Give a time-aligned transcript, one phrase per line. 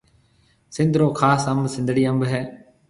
[0.75, 2.41] سنڌ رو خاص انڀ سنڌڙِي انڀ هيَ۔